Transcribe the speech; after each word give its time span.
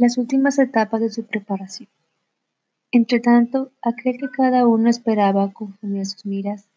las 0.00 0.16
últimas 0.16 0.58
etapas 0.58 0.98
de 1.02 1.10
su 1.10 1.24
preparación. 1.24 1.90
Entretanto, 2.90 3.70
aquel 3.82 4.16
que 4.16 4.30
cada 4.30 4.66
uno 4.66 4.88
esperaba 4.88 5.52
conforme 5.52 6.00
a 6.00 6.06
sus 6.06 6.24
miras, 6.24 6.70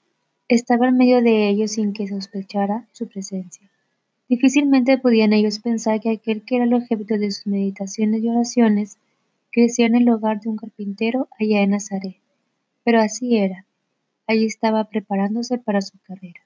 estaba 0.49 0.89
en 0.89 0.97
medio 0.97 1.21
de 1.21 1.47
ellos 1.47 1.71
sin 1.71 1.93
que 1.93 2.05
sospechara 2.05 2.85
su 2.91 3.07
presencia. 3.07 3.71
Difícilmente 4.27 4.97
podían 4.97 5.31
ellos 5.31 5.59
pensar 5.59 6.01
que 6.01 6.09
aquel 6.09 6.43
que 6.43 6.57
era 6.57 6.65
el 6.65 6.73
objeto 6.73 7.17
de 7.17 7.31
sus 7.31 7.47
meditaciones 7.47 8.21
y 8.21 8.27
oraciones 8.27 8.97
creció 9.53 9.85
en 9.85 9.95
el 9.95 10.09
hogar 10.09 10.41
de 10.41 10.49
un 10.49 10.57
carpintero 10.57 11.29
allá 11.39 11.61
en 11.61 11.69
Nazaret. 11.69 12.17
Pero 12.83 12.99
así 12.99 13.37
era. 13.37 13.65
Allí 14.27 14.47
estaba 14.47 14.83
preparándose 14.89 15.59
para 15.59 15.79
su 15.79 15.97
carrera. 15.99 16.41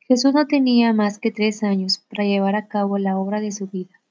Jesús 0.00 0.34
no 0.34 0.46
tenía 0.46 0.92
más 0.92 1.18
que 1.18 1.30
tres 1.30 1.62
años 1.62 2.04
para 2.10 2.24
llevar 2.24 2.54
a 2.54 2.68
cabo 2.68 2.98
la 2.98 3.16
obra 3.16 3.40
de 3.40 3.50
su 3.50 3.66
vida. 3.66 4.03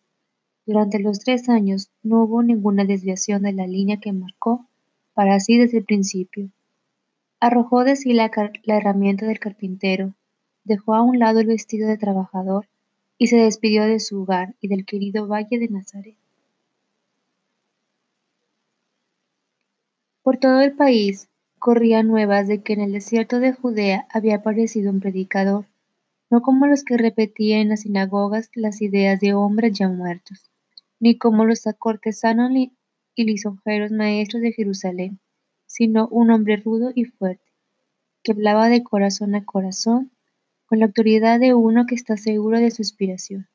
Durante 0.66 0.99
los 0.99 1.20
tres 1.20 1.49
años 1.49 1.90
no 2.03 2.23
hubo 2.23 2.41
ninguna 2.41 2.85
desviación 2.85 3.41
de 3.41 3.52
la 3.52 3.67
línea 3.67 3.99
que 3.99 4.13
marcó 4.13 4.66
para 5.13 5.40
sí 5.41 5.58
desde 5.58 5.80
el 5.80 5.84
principio. 5.84 6.49
Arrojó 7.41 7.84
de 7.84 7.98
sí 7.98 8.13
la, 8.13 8.31
herramienta 8.66 9.26
del 9.26 9.40
carpintero, 9.40 10.13
dejó 10.63 10.95
a 10.95 11.02
un 11.02 11.20
lado 11.20 11.41
el 11.41 11.48
vestido 11.48 11.90
de 11.90 11.98
trabajador 11.98 12.70
y 13.18 13.27
se 13.27 13.35
despidió 13.35 13.84
de 13.84 13.99
su 13.99 14.21
hogar 14.21 14.55
y 14.62 14.70
del 14.70 14.85
querido 14.85 15.27
valle 15.27 15.59
de 15.59 15.68
Nazaret. 15.68 16.16
Por 20.21 20.38
todo 20.38 20.62
el 20.62 20.71
país 20.71 21.27
corrían 21.59 22.07
nuevas 22.07 22.48
de 22.48 22.63
que 22.63 22.71
en 22.71 22.80
el 22.80 22.93
desierto 22.93 23.41
de 23.41 23.52
Judea 23.52 24.07
había 24.09 24.38
aparecido 24.38 24.91
un 24.91 25.02
predicador, 25.02 25.66
no 26.30 26.41
como 26.41 26.68
los 26.68 26.85
que 26.85 26.95
repetían 26.95 27.59
en 27.59 27.70
las 27.70 27.82
sinagogas 27.82 28.49
las 28.55 28.82
ideas 28.82 29.20
de 29.20 29.34
hombres 29.34 29.77
ya 29.77 29.90
muertos, 29.90 30.49
ni 31.03 31.17
como 31.17 31.43
los 31.43 31.63
cortesanos 31.80 32.49
y 33.13 33.23
lisonjeros 33.26 33.91
maestros 33.91 34.41
de 34.41 34.54
Jerusalén, 34.54 35.20
sino 35.65 36.07
un 36.07 36.32
hombre 36.32 36.55
rudo 36.55 36.93
y 36.96 37.04
fuerte, 37.04 37.51
que 38.23 38.32
hablaba 38.32 38.70
de 38.70 38.84
corazón 38.84 39.35
a 39.35 39.43
corazón, 39.43 40.13
con 40.65 40.79
la 40.79 40.85
autoridad 40.85 41.41
de 41.41 41.54
uno 41.54 41.87
que 41.87 41.96
está 41.96 42.15
seguro 42.15 42.57
de 42.57 42.71
su 42.71 42.84
inspiración. 42.84 43.49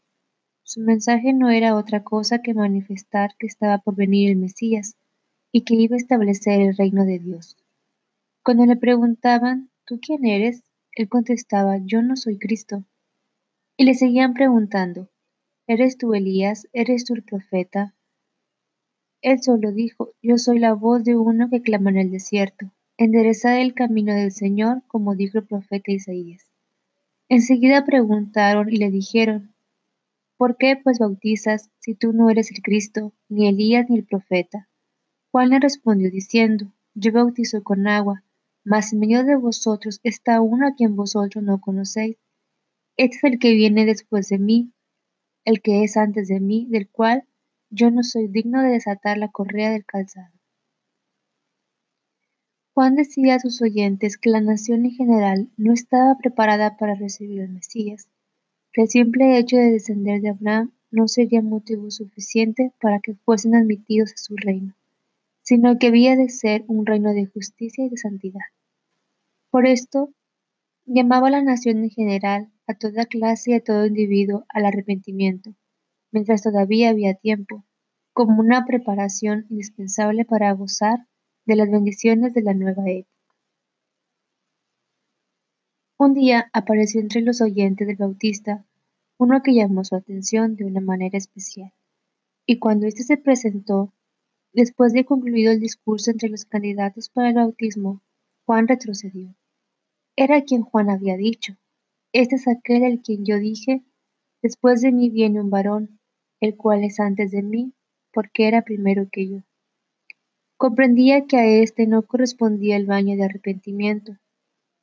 Su 0.63 0.83
mensaje 0.83 1.33
no 1.33 1.49
era 1.49 1.75
otra 1.75 2.05
cosa 2.05 2.43
que 2.43 2.53
manifestar 2.53 3.35
que 3.39 3.47
estaba 3.47 3.79
por 3.79 3.97
venir 3.97 4.31
el 4.31 4.37
Mesías, 4.37 4.99
y 5.51 5.63
que 5.63 5.75
iba 5.75 5.97
a 5.97 5.97
establecer 5.97 6.61
el 6.61 6.77
reino 6.77 7.07
de 7.07 7.19
Dios. 7.19 7.57
Cuando 8.43 8.67
le 8.67 8.77
preguntaban, 8.77 9.71
¿tú 9.87 9.99
quién 10.03 10.27
eres? 10.27 10.65
Él 10.93 11.09
contestaba, 11.09 11.79
yo 11.79 12.03
no 12.03 12.15
soy 12.15 12.39
Cristo. 12.39 12.85
Y 13.79 13.87
le 13.87 13.95
seguían 13.95 14.35
preguntando, 14.35 15.09
¿Eres 15.71 15.99
tú 15.99 16.15
Elías? 16.15 16.67
¿Eres 16.73 17.05
tú 17.05 17.13
el 17.13 17.23
profeta? 17.23 17.95
Él 19.21 19.43
solo 19.43 19.71
dijo, 19.71 20.15
Yo 20.23 20.39
soy 20.39 20.61
la 20.61 20.73
voz 20.73 21.05
de 21.05 21.15
uno 21.15 21.51
que 21.51 21.61
clama 21.61 21.91
en 21.91 21.99
el 21.99 22.11
desierto. 22.11 22.73
Enderezad 22.97 23.61
el 23.61 23.75
camino 23.75 24.15
del 24.15 24.33
Señor, 24.33 24.83
como 24.87 25.15
dijo 25.15 25.37
el 25.37 25.47
profeta 25.47 25.93
Isaías. 25.93 26.51
Enseguida 27.29 27.85
preguntaron 27.85 28.73
y 28.73 28.79
le 28.79 28.91
dijeron, 28.91 29.53
¿Por 30.39 30.57
qué 30.57 30.81
pues 30.83 31.01
bautizas 31.01 31.69
si 31.81 31.95
tú 31.95 32.15
no 32.15 32.31
eres 32.31 32.51
el 32.51 32.63
Cristo, 32.63 33.13
ni 33.29 33.47
Elías 33.47 33.91
ni 33.91 33.99
el 33.99 34.07
profeta? 34.07 34.71
Juan 35.31 35.51
le 35.51 35.61
respondió 35.61 36.11
diciendo, 36.11 36.73
Yo 36.95 37.13
bautizo 37.13 37.63
con 37.63 37.87
agua, 37.89 38.25
mas 38.65 38.95
en 38.95 39.01
medio 39.01 39.23
de 39.23 39.37
vosotros 39.37 40.01
está 40.03 40.41
uno 40.41 40.67
a 40.67 40.75
quien 40.75 40.97
vosotros 40.97 41.45
no 41.45 41.61
conocéis. 41.61 42.17
Este 42.97 43.19
es 43.19 43.25
el 43.25 43.39
que 43.39 43.53
viene 43.53 43.85
después 43.85 44.31
de 44.31 44.39
mí, 44.39 44.73
el 45.49 45.63
que 45.63 45.83
es 45.83 45.97
antes 45.97 46.29
de 46.29 46.41
mí, 46.41 46.67
del 46.69 46.91
cual 46.91 47.25
yo 47.71 47.91
no 47.91 48.03
soy 48.03 48.29
digno 48.29 48.63
de 48.63 48.69
desatar 48.69 49.17
la 49.17 49.29
correa 49.29 49.71
del 49.71 49.87
calzado. 49.87 50.35
Juan 52.75 52.97
decía 52.97 53.37
a 53.37 53.41
sus 53.41 53.63
oyentes 53.63 54.19
que 54.19 54.29
la 54.29 54.43
nación 54.43 54.85
en 54.85 54.91
general 54.91 55.49
no 55.57 55.73
estaba 55.73 56.19
preparada 56.19 56.77
para 56.77 56.95
recibir 56.97 57.41
al 57.41 57.49
Mesías, 57.49 58.11
que 58.75 58.83
el 58.83 58.89
simple 58.89 59.39
hecho 59.39 59.57
de 59.57 59.73
descender 59.73 60.21
de 60.21 60.29
Abraham 60.29 60.73
no 60.91 61.09
sería 61.09 61.41
motivo 61.41 61.91
suficiente 61.91 62.73
para 62.79 63.01
que 63.01 63.15
fuesen 63.15 63.55
admitidos 63.55 64.13
a 64.13 64.19
su 64.19 64.37
reino, 64.37 64.75
sino 65.41 65.79
que 65.79 65.87
había 65.87 66.15
de 66.15 66.29
ser 66.29 66.67
un 66.69 66.85
reino 66.85 67.15
de 67.15 67.25
justicia 67.25 67.87
y 67.87 67.89
de 67.89 67.97
santidad. 67.97 68.45
Por 69.51 69.67
esto, 69.67 70.11
llamaba 70.85 71.29
a 71.29 71.31
la 71.31 71.43
nación 71.43 71.85
en 71.85 71.91
general 71.91 72.53
a 72.69 72.75
toda 72.75 73.07
clase 73.07 73.51
y 73.51 73.55
a 73.55 73.65
todo 73.65 73.87
individuo 73.87 74.45
al 74.51 74.67
arrepentimiento, 74.67 75.55
mientras 76.13 76.43
todavía 76.43 76.91
había 76.91 77.15
tiempo, 77.15 77.65
como 78.13 78.41
una 78.41 78.67
preparación 78.67 79.47
indispensable 79.49 80.25
para 80.25 80.53
gozar 80.53 81.07
de 81.47 81.57
las 81.57 81.71
bendiciones 81.71 82.35
de 82.35 82.43
la 82.43 82.53
nueva 82.53 82.83
época. 82.87 83.17
Un 85.99 86.15
día 86.15 86.51
apareció 86.53 87.01
entre 87.01 87.23
los 87.23 87.41
oyentes 87.41 87.87
del 87.87 87.97
Bautista 87.97 88.65
uno 89.19 89.43
que 89.43 89.55
llamó 89.55 89.83
su 89.83 89.97
atención 89.97 90.55
de 90.55 90.65
una 90.65 90.81
manera 90.81 91.19
especial, 91.19 91.73
y 92.47 92.59
cuando 92.59 92.87
éste 92.87 93.03
se 93.03 93.17
presentó, 93.17 93.93
después 94.53 94.93
de 94.93 95.05
concluido 95.05 95.51
el 95.51 95.59
discurso 95.59 96.11
entre 96.11 96.29
los 96.29 96.45
candidatos 96.45 97.09
para 97.09 97.31
el 97.31 97.35
bautismo, 97.35 98.01
Juan 98.47 98.69
retrocedió. 98.69 99.35
Era 100.15 100.43
quien 100.43 100.63
Juan 100.63 100.89
había 100.89 101.17
dicho, 101.17 101.57
este 102.13 102.37
es 102.37 102.49
aquel 102.49 102.85
al 102.85 103.01
quien 103.01 103.25
yo 103.25 103.39
dije, 103.39 103.85
después 104.43 104.81
de 104.83 104.93
mí 104.93 105.11
viene 105.11 105.41
un 105.41 105.51
varón, 105.51 106.01
el 106.41 106.57
cual 106.57 106.85
es 106.85 107.01
antes 107.01 107.31
de 107.31 107.43
mí, 107.43 107.75
porque 108.13 108.49
era 108.49 108.63
primero 108.63 109.09
que 109.11 109.29
yo. 109.29 109.39
Comprendía 110.57 111.27
que 111.27 111.37
a 111.37 111.47
éste 111.47 111.87
no 111.87 112.03
correspondía 112.03 112.77
el 112.77 112.87
baño 112.87 113.17
de 113.17 113.25
arrepentimiento, 113.25 114.17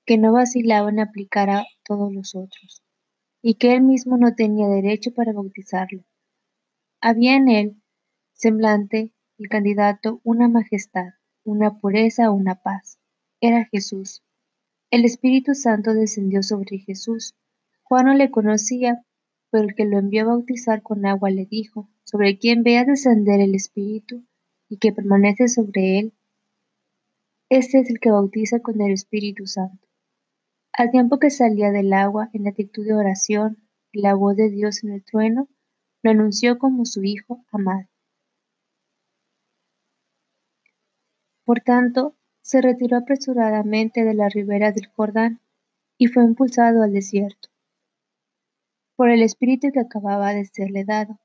que 0.05 0.17
no 0.17 0.33
vacilaba 0.33 0.89
en 0.89 0.99
aplicar 0.99 1.49
a 1.49 1.65
todos 1.83 2.13
los 2.13 2.35
otros, 2.35 2.83
y 3.41 3.55
que 3.55 3.73
él 3.73 3.81
mismo 3.81 4.17
no 4.17 4.35
tenía 4.35 4.67
derecho 4.67 5.13
para 5.13 5.33
bautizarlo. 5.33 6.03
Había 7.01 7.35
en 7.35 7.49
él, 7.49 7.81
semblante, 8.33 9.11
el 9.37 9.49
candidato, 9.49 10.21
una 10.23 10.47
majestad, 10.47 11.13
una 11.43 11.79
pureza, 11.79 12.31
una 12.31 12.55
paz. 12.55 12.99
Era 13.41 13.65
Jesús, 13.65 14.23
el 14.91 15.05
Espíritu 15.05 15.53
Santo 15.53 15.93
descendió 15.93 16.43
sobre 16.43 16.79
Jesús. 16.79 17.35
Juan 17.83 18.05
no 18.05 18.13
le 18.13 18.31
conocía, 18.31 19.03
pero 19.49 19.63
el 19.63 19.75
que 19.75 19.85
lo 19.85 19.99
envió 19.99 20.23
a 20.23 20.27
bautizar 20.27 20.81
con 20.81 21.05
agua 21.05 21.29
le 21.29 21.45
dijo, 21.45 21.89
sobre 22.03 22.37
quien 22.37 22.63
vea 22.63 22.85
descender 22.85 23.41
el 23.41 23.55
Espíritu 23.55 24.23
y 24.69 24.77
que 24.77 24.91
permanece 24.91 25.47
sobre 25.47 25.99
él, 25.99 26.13
este 27.49 27.79
es 27.79 27.89
el 27.89 27.99
que 27.99 28.11
bautiza 28.11 28.59
con 28.59 28.81
el 28.81 28.91
Espíritu 28.91 29.45
Santo. 29.45 29.87
Al 30.73 30.91
tiempo 30.91 31.19
que 31.19 31.29
salía 31.29 31.71
del 31.71 31.93
agua 31.93 32.29
en 32.33 32.47
actitud 32.47 32.85
de 32.85 32.93
oración, 32.93 33.57
la 33.93 34.13
voz 34.13 34.35
de 34.35 34.49
Dios 34.49 34.83
en 34.83 34.91
el 34.91 35.03
trueno 35.03 35.47
lo 36.01 36.11
anunció 36.11 36.57
como 36.57 36.85
su 36.85 37.03
Hijo 37.03 37.45
amado. 37.51 37.87
Por 41.45 41.61
tanto, 41.61 42.15
se 42.45 42.61
retiró 42.61 42.97
apresuradamente 42.97 44.03
de 44.03 44.13
la 44.13 44.29
ribera 44.29 44.71
del 44.71 44.85
Jordán 44.85 45.41
y 45.97 46.05
fue 46.05 46.23
impulsado 46.23 46.83
al 46.83 46.93
desierto 46.93 47.49
por 48.95 49.09
el 49.09 49.23
espíritu 49.23 49.71
que 49.73 49.79
acababa 49.79 50.31
de 50.31 50.45
serle 50.45 50.85
dado. 50.85 51.19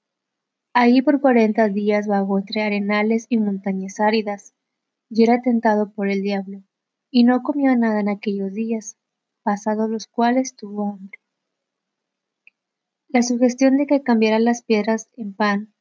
Ahí 0.73 1.03
por 1.03 1.21
cuarenta 1.21 1.69
días 1.69 2.07
vagó 2.07 2.39
entre 2.39 2.63
arenales 2.63 3.27
y 3.29 3.37
montañas 3.37 4.01
áridas, 4.01 4.55
y 5.11 5.23
era 5.23 5.43
tentado 5.43 5.93
por 5.93 6.09
el 6.09 6.23
diablo, 6.23 6.63
y 7.11 7.25
no 7.25 7.43
comió 7.43 7.77
nada 7.77 8.01
en 8.01 8.09
aquellos 8.09 8.55
días, 8.55 8.97
pasados 9.43 9.91
los 9.91 10.07
cuales 10.07 10.57
tuvo 10.57 10.89
hambre. 10.89 11.21
La 13.09 13.23
sugestión 13.23 13.77
de 13.77 13.87
que 13.87 14.03
cambiara 14.03 14.39
las 14.39 14.63
piedras 14.63 15.11
en 15.19 15.35
pan 15.35 15.75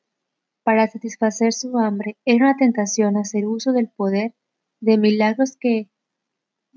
para 0.64 0.86
satisfacer 0.88 1.54
su 1.54 1.80
hambre 1.80 2.18
era 2.26 2.46
una 2.46 2.58
tentación 2.58 3.16
a 3.16 3.22
hacer 3.22 3.48
uso 3.48 3.72
del 3.72 3.88
poder 3.88 4.36
de 4.80 4.98
milagros 4.98 5.58
que 5.60 5.90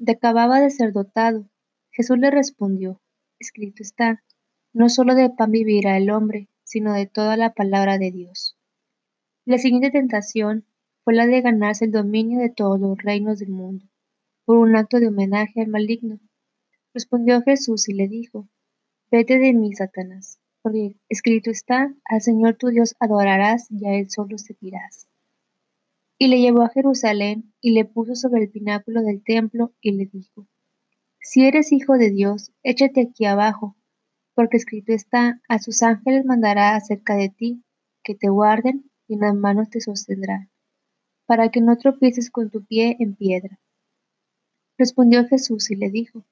acababa 0.06 0.60
de 0.60 0.70
ser 0.70 0.92
dotado. 0.92 1.48
Jesús 1.90 2.18
le 2.18 2.30
respondió, 2.30 3.00
escrito 3.38 3.82
está, 3.82 4.22
no 4.72 4.88
solo 4.88 5.14
de 5.14 5.30
pan 5.30 5.50
vivirá 5.50 5.96
el 5.96 6.10
hombre, 6.10 6.48
sino 6.64 6.94
de 6.94 7.06
toda 7.06 7.36
la 7.36 7.52
palabra 7.52 7.98
de 7.98 8.10
Dios. 8.10 8.56
La 9.44 9.58
siguiente 9.58 9.90
tentación 9.90 10.64
fue 11.04 11.14
la 11.14 11.26
de 11.26 11.40
ganarse 11.40 11.84
el 11.84 11.92
dominio 11.92 12.40
de 12.40 12.50
todos 12.50 12.80
los 12.80 12.96
reinos 12.98 13.38
del 13.40 13.50
mundo, 13.50 13.86
por 14.44 14.56
un 14.56 14.76
acto 14.76 15.00
de 15.00 15.08
homenaje 15.08 15.60
al 15.60 15.68
maligno. 15.68 16.20
Respondió 16.94 17.42
Jesús 17.42 17.88
y 17.88 17.94
le 17.94 18.08
dijo, 18.08 18.48
Vete 19.10 19.38
de 19.38 19.52
mí, 19.52 19.74
Satanás, 19.74 20.38
porque 20.62 20.96
escrito 21.08 21.50
está, 21.50 21.94
al 22.04 22.22
Señor 22.22 22.56
tu 22.56 22.68
Dios 22.68 22.94
adorarás 22.98 23.70
y 23.70 23.86
a 23.86 23.94
Él 23.94 24.08
solo 24.10 24.38
servirás. 24.38 25.06
Y 26.22 26.28
le 26.28 26.40
llevó 26.40 26.62
a 26.62 26.68
Jerusalén 26.68 27.52
y 27.60 27.72
le 27.72 27.84
puso 27.84 28.14
sobre 28.14 28.44
el 28.44 28.48
pináculo 28.48 29.02
del 29.02 29.24
templo 29.24 29.72
y 29.80 29.90
le 29.90 30.06
dijo, 30.06 30.46
Si 31.20 31.44
eres 31.44 31.72
hijo 31.72 31.94
de 31.94 32.12
Dios, 32.12 32.52
échate 32.62 33.08
aquí 33.10 33.24
abajo, 33.24 33.74
porque 34.32 34.56
escrito 34.56 34.92
está, 34.92 35.40
a 35.48 35.58
sus 35.58 35.82
ángeles 35.82 36.24
mandará 36.24 36.76
acerca 36.76 37.16
de 37.16 37.28
ti, 37.28 37.64
que 38.04 38.14
te 38.14 38.28
guarden, 38.28 38.88
y 39.08 39.14
en 39.14 39.20
las 39.22 39.34
manos 39.34 39.68
te 39.68 39.80
sostendrán, 39.80 40.48
para 41.26 41.48
que 41.48 41.60
no 41.60 41.76
tropieces 41.76 42.30
con 42.30 42.50
tu 42.50 42.64
pie 42.64 42.96
en 43.00 43.16
piedra. 43.16 43.58
Respondió 44.78 45.26
Jesús 45.26 45.72
y 45.72 45.74
le 45.74 45.90
dijo, 45.90 46.24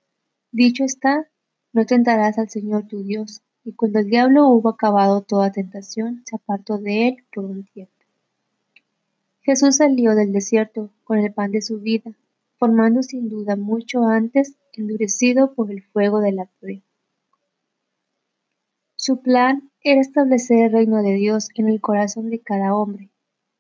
Dicho 0.53 0.85
está, 0.85 1.29
no 1.73 1.85
tentarás 1.85 2.39
al 2.39 2.49
Señor 2.49 2.87
tu 2.87 3.03
Dios. 3.03 3.43
Y 3.65 3.73
cuando 3.73 3.99
el 3.99 4.07
diablo 4.07 4.51
hubo 4.51 4.69
acabado 4.69 5.23
toda 5.23 5.51
tentación, 5.51 6.23
se 6.27 6.37
apartó 6.37 6.79
de 6.79 7.09
él 7.09 7.17
por 7.35 7.45
un 7.45 7.65
tiempo. 7.65 8.00
Jesús 9.43 9.77
salió 9.77 10.15
del 10.15 10.33
desierto 10.33 10.91
con 11.05 11.19
el 11.19 11.33
pan 11.33 11.51
de 11.51 11.63
su 11.63 11.81
vida, 11.81 12.13
formando 12.59 13.03
sin 13.03 13.29
duda 13.29 13.57
mucho 13.57 14.05
antes 14.05 14.57
endurecido 14.73 15.55
por 15.55 15.71
el 15.71 15.83
fuego 15.83 16.21
de 16.21 16.33
la 16.33 16.47
prueba. 16.61 16.83
Su 18.97 19.23
plan 19.23 19.71
era 19.83 20.01
establecer 20.01 20.67
el 20.67 20.73
reino 20.73 21.03
de 21.03 21.15
Dios 21.15 21.49
en 21.55 21.69
el 21.69 21.81
corazón 21.81 22.29
de 22.29 22.41
cada 22.41 22.75
hombre 22.75 23.09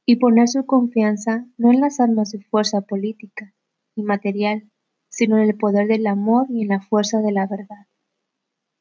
y 0.05 0.17
poner 0.17 0.49
su 0.49 0.67
confianza 0.67 1.47
no 1.57 1.73
en 1.73 1.81
las 1.81 1.99
armas 1.99 2.33
de 2.33 2.41
fuerza 2.43 2.83
política 2.83 3.55
y 3.95 4.03
material, 4.03 4.69
sino 5.09 5.39
en 5.39 5.45
el 5.45 5.57
poder 5.57 5.89
del 5.89 6.07
amor 6.07 6.47
y 6.51 6.63
en 6.63 6.69
la 6.69 6.81
fuerza 6.81 7.21
de 7.21 7.33
la 7.33 7.47
verdad. 7.47 7.87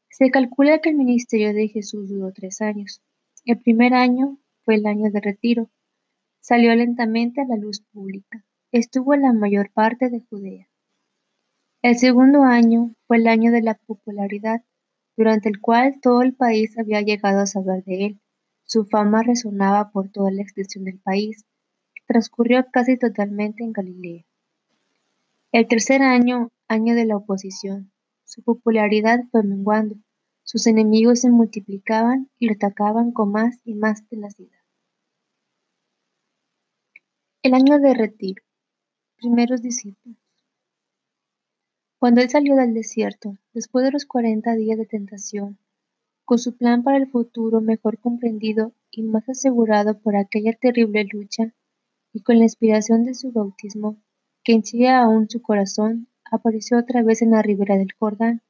Se 0.09 0.31
calcula 0.31 0.79
que 0.79 0.89
el 0.89 0.97
ministerio 0.97 1.53
de 1.53 1.69
Jesús 1.69 2.09
duró 2.09 2.33
tres 2.33 2.59
años. 2.59 3.01
El 3.45 3.57
primer 3.59 3.93
año 3.93 4.37
fue 4.65 4.75
el 4.75 4.85
año 4.85 5.09
de 5.11 5.21
retiro. 5.21 5.69
Salió 6.41 6.73
lentamente 6.75 7.41
a 7.41 7.45
la 7.45 7.57
luz 7.57 7.81
pública. 7.91 8.45
Estuvo 8.71 9.13
en 9.13 9.23
la 9.23 9.33
mayor 9.33 9.71
parte 9.71 10.09
de 10.09 10.21
Judea. 10.21 10.67
El 11.81 11.97
segundo 11.97 12.43
año 12.43 12.93
fue 13.07 13.17
el 13.17 13.27
año 13.27 13.51
de 13.51 13.61
la 13.61 13.75
popularidad 13.75 14.63
durante 15.15 15.49
el 15.49 15.59
cual 15.59 15.99
todo 16.01 16.21
el 16.21 16.33
país 16.33 16.77
había 16.77 17.01
llegado 17.01 17.41
a 17.41 17.45
saber 17.45 17.83
de 17.83 18.05
él. 18.05 18.21
Su 18.63 18.85
fama 18.85 19.23
resonaba 19.23 19.91
por 19.91 20.09
toda 20.09 20.31
la 20.31 20.41
extensión 20.41 20.85
del 20.85 20.99
país. 20.99 21.45
Transcurrió 22.07 22.65
casi 22.71 22.97
totalmente 22.97 23.63
en 23.63 23.73
Galilea. 23.73 24.25
El 25.51 25.67
tercer 25.67 26.03
año, 26.03 26.51
año 26.67 26.95
de 26.95 27.05
la 27.05 27.17
oposición, 27.17 27.91
su 28.23 28.43
popularidad 28.43 29.21
fue 29.31 29.43
menguando. 29.43 29.95
Sus 30.43 30.67
enemigos 30.67 31.21
se 31.21 31.31
multiplicaban 31.31 32.29
y 32.37 32.47
lo 32.47 32.53
atacaban 32.53 33.11
con 33.11 33.31
más 33.31 33.59
y 33.65 33.73
más 33.73 34.07
tenacidad. 34.07 34.58
El 37.49 37.55
año 37.55 37.79
de 37.79 37.95
retiro. 37.95 38.43
Primeros 39.17 39.63
discípulos. 39.63 40.19
Cuando 41.97 42.21
él 42.21 42.29
salió 42.29 42.55
del 42.55 42.75
desierto, 42.75 43.39
después 43.55 43.83
de 43.83 43.89
los 43.89 44.05
cuarenta 44.05 44.53
días 44.53 44.77
de 44.77 44.85
tentación, 44.85 45.57
con 46.25 46.37
su 46.37 46.55
plan 46.55 46.83
para 46.83 46.97
el 46.97 47.09
futuro 47.09 47.59
mejor 47.59 47.97
comprendido 47.97 48.73
y 48.91 49.01
más 49.01 49.27
asegurado 49.27 49.97
por 49.97 50.15
aquella 50.15 50.53
terrible 50.53 51.07
lucha, 51.11 51.55
y 52.13 52.21
con 52.21 52.37
la 52.37 52.43
inspiración 52.43 53.03
de 53.03 53.15
su 53.15 53.31
bautismo, 53.31 53.97
que 54.43 54.53
henchía 54.53 55.01
aún 55.01 55.27
su 55.27 55.41
corazón, 55.41 56.07
apareció 56.29 56.77
otra 56.77 57.01
vez 57.01 57.23
en 57.23 57.31
la 57.31 57.41
ribera 57.41 57.77
del 57.77 57.93
Jordán, 57.97 58.43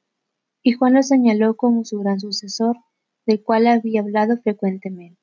y 0.62 0.72
Juan 0.72 0.92
lo 0.92 1.02
señaló 1.02 1.56
como 1.56 1.86
su 1.86 2.00
gran 2.00 2.20
sucesor, 2.20 2.76
del 3.24 3.42
cual 3.42 3.66
había 3.66 4.02
hablado 4.02 4.36
frecuentemente. 4.36 5.19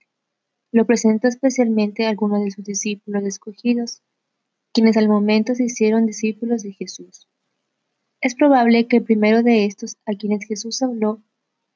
Lo 0.71 0.85
presentó 0.85 1.27
especialmente 1.27 2.05
a 2.05 2.09
algunos 2.09 2.43
de 2.43 2.51
sus 2.51 2.65
discípulos 2.65 3.23
escogidos, 3.23 4.01
quienes 4.73 4.97
al 4.97 5.07
momento 5.07 5.55
se 5.55 5.65
hicieron 5.65 6.05
discípulos 6.05 6.63
de 6.63 6.73
Jesús. 6.73 7.27
Es 8.21 8.35
probable 8.35 8.87
que 8.87 8.97
el 8.97 9.03
primero 9.03 9.43
de 9.43 9.65
estos 9.65 9.97
a 10.05 10.13
quienes 10.13 10.45
Jesús 10.45 10.81
habló 10.81 11.21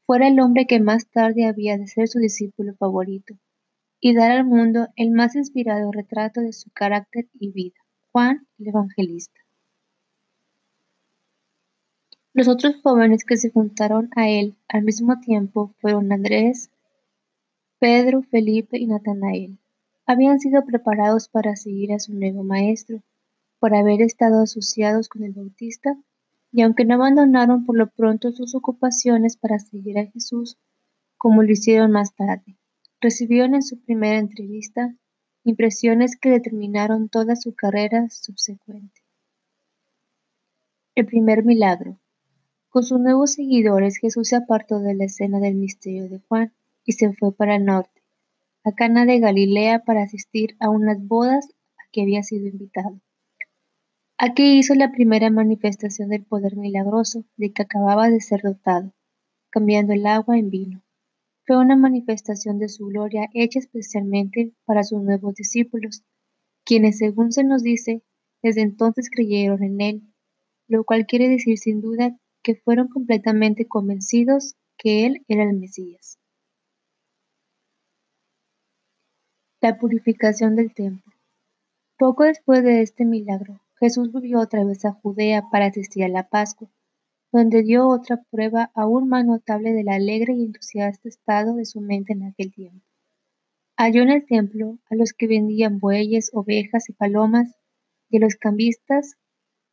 fuera 0.06 0.28
el 0.28 0.40
hombre 0.40 0.68
que 0.68 0.80
más 0.80 1.08
tarde 1.08 1.46
había 1.46 1.78
de 1.78 1.88
ser 1.88 2.08
su 2.08 2.20
discípulo 2.20 2.74
favorito 2.76 3.36
y 4.00 4.16
dar 4.16 4.32
al 4.32 4.46
mundo 4.46 4.88
el 4.96 5.12
más 5.12 5.36
inspirado 5.36 5.92
retrato 5.92 6.42
de 6.42 6.54
su 6.54 6.72
carácter 6.72 7.28
y 7.40 7.52
vida, 7.52 7.76
Juan 8.12 8.48
el 8.60 8.68
Evangelista. 8.68 9.40
Los 12.34 12.48
otros 12.48 12.76
jóvenes 12.82 13.24
que 13.24 13.38
se 13.38 13.52
juntaron 13.52 14.10
a 14.16 14.28
él 14.28 14.56
al 14.68 14.84
mismo 14.84 15.20
tiempo 15.20 15.74
fueron 15.80 16.12
Andrés, 16.12 16.72
Pedro, 17.82 18.22
Felipe 18.22 18.78
y 18.78 18.86
Natanael. 18.86 19.58
Habían 20.06 20.40
sido 20.40 20.64
preparados 20.64 21.28
para 21.28 21.56
seguir 21.56 21.94
a 21.94 21.98
su 21.98 22.14
nuevo 22.14 22.44
maestro, 22.44 23.02
por 23.58 23.74
haber 23.74 24.04
estado 24.04 24.44
asociados 24.44 25.10
con 25.10 25.24
el 25.24 25.32
Bautista 25.32 25.98
y 26.52 26.62
aunque 26.62 26.86
no 26.86 26.94
abandonaron 26.94 27.66
por 27.66 27.76
lo 27.76 27.90
pronto 27.90 28.34
sus 28.34 28.54
ocupaciones 28.54 29.36
para 29.36 29.58
seguir 29.58 29.98
a 29.98 30.06
Jesús, 30.06 30.60
como 31.18 31.42
lo 31.42 31.52
hicieron 31.52 31.92
más 31.92 32.14
tarde, 32.14 32.56
recibieron 33.00 33.56
en 33.56 33.64
su 33.64 33.82
primera 33.82 34.20
entrevista 34.20 34.96
impresiones 35.44 36.16
que 36.16 36.30
determinaron 36.30 37.10
toda 37.10 37.36
su 37.36 37.56
carrera 37.56 38.08
subsecuente. 38.12 39.02
El 40.94 41.08
primer 41.08 41.44
milagro. 41.44 41.98
Con 42.70 42.84
sus 42.84 43.00
nuevos 43.00 43.34
seguidores, 43.34 43.98
Jesús 43.98 44.28
se 44.28 44.36
apartó 44.36 44.82
de 44.82 44.94
la 44.94 45.06
escena 45.06 45.40
del 45.40 45.56
misterio 45.56 46.08
de 46.10 46.20
Juan 46.20 46.54
y 46.86 46.94
se 46.94 47.14
fue 47.14 47.36
para 47.36 47.56
el 47.56 47.66
norte, 47.66 48.02
a 48.64 48.72
Cana 48.74 49.06
de 49.06 49.20
Galilea, 49.20 49.84
para 49.84 50.04
asistir 50.04 50.56
a 50.60 50.70
unas 50.70 51.06
bodas 51.06 51.48
a 51.78 51.90
que 51.92 52.02
había 52.02 52.24
sido 52.24 52.48
invitado. 52.48 53.00
Aquí 54.18 54.60
hizo 54.60 54.76
la 54.76 54.92
primera 54.92 55.32
manifestación 55.32 56.10
del 56.10 56.24
poder 56.24 56.56
milagroso 56.56 57.26
de 57.38 57.52
que 57.54 57.64
acababa 57.64 58.08
de 58.10 58.22
ser 58.22 58.42
dotado, 58.44 58.94
cambiando 59.50 59.94
el 59.94 60.06
agua 60.06 60.38
en 60.38 60.52
vino. 60.52 60.84
Fue 61.48 61.58
una 61.58 61.76
manifestación 61.76 62.60
de 62.60 62.70
su 62.70 62.86
gloria 62.86 63.30
hecha 63.34 63.58
especialmente 63.58 64.54
para 64.66 64.84
sus 64.84 65.02
nuevos 65.02 65.34
discípulos, 65.34 66.04
quienes, 66.64 67.00
según 67.00 67.32
se 67.32 67.44
nos 67.44 67.64
dice, 67.64 68.04
desde 68.44 68.62
entonces 68.62 69.10
creyeron 69.10 69.64
en 69.64 69.82
él, 69.82 70.02
lo 70.68 70.84
cual 70.84 71.08
quiere 71.08 71.28
decir 71.28 71.58
sin 71.58 71.82
duda 71.82 72.16
que 72.44 72.56
fueron 72.56 72.90
completamente 72.90 73.68
convencidos 73.68 74.56
que 74.78 75.06
él 75.06 75.26
era 75.28 75.44
el 75.44 75.58
Mesías. 75.58 76.21
La 79.64 79.78
purificación 79.78 80.56
del 80.56 80.74
templo. 80.74 81.14
Poco 81.96 82.24
después 82.24 82.64
de 82.64 82.82
este 82.82 83.06
milagro, 83.06 83.62
Jesús 83.80 84.12
volvió 84.12 84.40
otra 84.40 84.64
vez 84.64 84.86
a 84.86 84.94
Judea 84.94 85.52
para 85.52 85.68
asistir 85.68 86.04
a 86.04 86.08
la 86.08 86.30
Pascua, 86.30 86.68
donde 87.32 87.62
dio 87.62 87.88
otra 87.88 88.24
prueba 88.32 88.72
aún 88.74 89.08
más 89.08 89.24
notable 89.24 89.74
del 89.74 89.90
alegre 89.90 90.34
y 90.34 90.46
entusiasta 90.46 91.08
estado 91.08 91.54
de 91.54 91.66
su 91.66 91.80
mente 91.80 92.14
en 92.14 92.24
aquel 92.24 92.52
tiempo. 92.52 92.84
Halló 93.78 94.02
en 94.02 94.10
el 94.10 94.26
templo 94.26 94.80
a 94.90 94.96
los 94.96 95.14
que 95.14 95.28
vendían 95.28 95.78
bueyes, 95.78 96.32
ovejas 96.34 96.90
y 96.90 96.94
palomas, 96.94 97.56
y 98.10 98.18
a 98.18 98.22
los 98.22 98.38
cambistas 98.38 99.14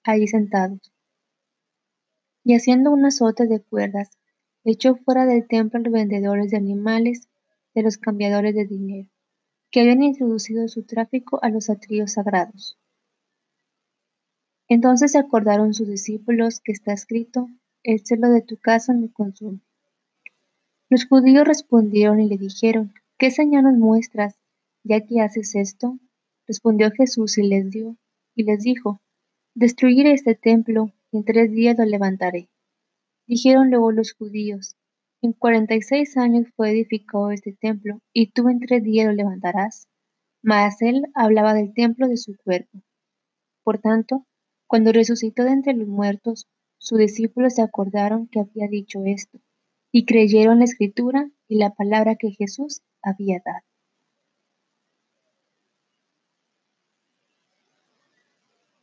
allí 0.04 0.26
sentados. 0.26 0.92
Y 2.44 2.54
haciendo 2.54 2.90
un 2.90 3.06
azote 3.06 3.46
de 3.46 3.62
cuerdas, 3.62 4.10
echó 4.64 4.96
fuera 4.96 5.24
del 5.24 5.48
templo 5.48 5.80
a 5.80 5.82
los 5.82 5.92
vendedores 5.94 6.50
de 6.50 6.58
animales, 6.58 7.30
de 7.74 7.82
los 7.84 7.96
cambiadores 7.96 8.54
de 8.54 8.66
dinero, 8.66 9.08
que 9.70 9.80
habían 9.80 10.02
introducido 10.02 10.66
su 10.68 10.84
tráfico 10.84 11.38
a 11.42 11.50
los 11.50 11.70
atrios 11.70 12.12
sagrados. 12.12 12.78
Entonces 14.68 15.12
se 15.12 15.18
acordaron 15.18 15.74
sus 15.74 15.88
discípulos 15.88 16.60
que 16.60 16.72
está 16.72 16.92
escrito, 16.92 17.48
el 17.82 18.04
celo 18.04 18.28
de 18.30 18.42
tu 18.42 18.58
casa 18.58 18.92
me 18.92 19.10
consume. 19.10 19.60
Los 20.90 21.06
judíos 21.06 21.46
respondieron 21.46 22.20
y 22.20 22.28
le 22.28 22.38
dijeron, 22.38 22.92
¿qué 23.18 23.30
señal 23.30 23.64
nos 23.64 23.76
muestras, 23.76 24.38
ya 24.84 25.04
que 25.04 25.20
haces 25.20 25.54
esto? 25.54 25.98
Respondió 26.46 26.90
Jesús 26.90 27.38
y 27.38 27.42
les 27.42 27.70
dio, 27.70 27.96
y 28.34 28.44
les 28.44 28.62
dijo, 28.62 29.00
destruiré 29.54 30.12
este 30.12 30.34
templo, 30.34 30.92
y 31.10 31.18
en 31.18 31.24
tres 31.24 31.50
días 31.50 31.76
lo 31.78 31.84
levantaré. 31.84 32.48
Dijeron 33.26 33.70
luego 33.70 33.92
los 33.92 34.12
judíos, 34.12 34.76
en 35.22 35.32
cuarenta 35.32 35.74
y 35.74 35.82
seis 35.82 36.16
años 36.16 36.46
fue 36.56 36.70
edificado 36.70 37.30
este 37.30 37.52
templo, 37.52 38.00
y 38.12 38.30
tú 38.30 38.48
en 38.48 38.60
tres 38.60 38.82
días 38.82 39.06
lo 39.06 39.12
levantarás. 39.12 39.88
Mas 40.42 40.80
él 40.82 41.06
hablaba 41.14 41.54
del 41.54 41.74
templo 41.74 42.08
de 42.08 42.16
su 42.16 42.36
cuerpo. 42.44 42.80
Por 43.64 43.78
tanto, 43.78 44.26
cuando 44.66 44.92
resucitó 44.92 45.44
de 45.44 45.50
entre 45.50 45.74
los 45.74 45.88
muertos, 45.88 46.46
sus 46.78 46.98
discípulos 46.98 47.54
se 47.54 47.62
acordaron 47.62 48.28
que 48.28 48.40
había 48.40 48.68
dicho 48.68 49.00
esto, 49.04 49.40
y 49.90 50.04
creyeron 50.04 50.58
la 50.58 50.64
escritura 50.64 51.30
y 51.48 51.58
la 51.58 51.74
palabra 51.74 52.16
que 52.16 52.30
Jesús 52.30 52.82
había 53.02 53.42
dado. 53.44 53.67